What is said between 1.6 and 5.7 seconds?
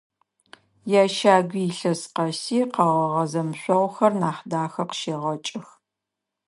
илъэс къэси къэгъэгъэ зэмышъогъухэр Нахьдахэ къыщегъэкӏых.